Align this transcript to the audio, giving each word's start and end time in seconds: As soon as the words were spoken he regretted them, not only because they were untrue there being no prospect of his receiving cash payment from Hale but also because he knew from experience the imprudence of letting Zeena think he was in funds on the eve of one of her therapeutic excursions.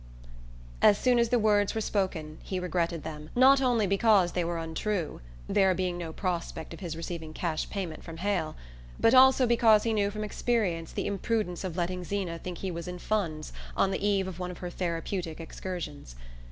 As 0.81 0.97
soon 0.97 1.19
as 1.19 1.29
the 1.29 1.37
words 1.37 1.75
were 1.75 1.79
spoken 1.79 2.39
he 2.41 2.59
regretted 2.59 3.03
them, 3.03 3.29
not 3.35 3.61
only 3.61 3.85
because 3.85 4.31
they 4.31 4.43
were 4.43 4.57
untrue 4.57 5.21
there 5.47 5.75
being 5.75 5.95
no 5.95 6.11
prospect 6.11 6.73
of 6.73 6.79
his 6.79 6.97
receiving 6.97 7.35
cash 7.35 7.69
payment 7.69 8.03
from 8.03 8.17
Hale 8.17 8.55
but 8.99 9.13
also 9.13 9.45
because 9.45 9.83
he 9.83 9.93
knew 9.93 10.09
from 10.09 10.23
experience 10.23 10.91
the 10.91 11.05
imprudence 11.05 11.63
of 11.63 11.77
letting 11.77 12.03
Zeena 12.03 12.39
think 12.39 12.57
he 12.57 12.71
was 12.71 12.87
in 12.87 12.97
funds 12.97 13.53
on 13.77 13.91
the 13.91 14.03
eve 14.03 14.27
of 14.27 14.39
one 14.39 14.49
of 14.49 14.57
her 14.57 14.71
therapeutic 14.71 15.39
excursions. 15.39 16.15